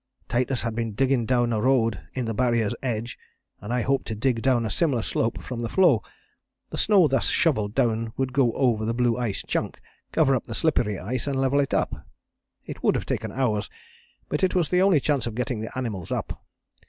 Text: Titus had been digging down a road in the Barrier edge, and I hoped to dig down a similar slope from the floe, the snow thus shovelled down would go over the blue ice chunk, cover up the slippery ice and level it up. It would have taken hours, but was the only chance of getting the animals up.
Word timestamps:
Titus 0.27 0.63
had 0.63 0.73
been 0.73 0.93
digging 0.93 1.27
down 1.27 1.53
a 1.53 1.61
road 1.61 2.01
in 2.15 2.25
the 2.25 2.33
Barrier 2.33 2.71
edge, 2.81 3.19
and 3.59 3.71
I 3.71 3.83
hoped 3.83 4.07
to 4.07 4.15
dig 4.15 4.41
down 4.41 4.65
a 4.65 4.71
similar 4.71 5.03
slope 5.03 5.43
from 5.43 5.59
the 5.59 5.69
floe, 5.69 6.01
the 6.71 6.77
snow 6.79 7.07
thus 7.07 7.27
shovelled 7.27 7.75
down 7.75 8.11
would 8.17 8.33
go 8.33 8.51
over 8.53 8.83
the 8.83 8.95
blue 8.95 9.15
ice 9.17 9.43
chunk, 9.47 9.79
cover 10.11 10.33
up 10.35 10.45
the 10.45 10.55
slippery 10.55 10.97
ice 10.97 11.27
and 11.27 11.39
level 11.39 11.59
it 11.59 11.71
up. 11.75 12.03
It 12.65 12.81
would 12.81 12.95
have 12.95 13.05
taken 13.05 13.31
hours, 13.31 13.69
but 14.27 14.55
was 14.55 14.71
the 14.71 14.81
only 14.81 14.99
chance 14.99 15.27
of 15.27 15.35
getting 15.35 15.59
the 15.59 15.77
animals 15.77 16.11
up. 16.11 16.47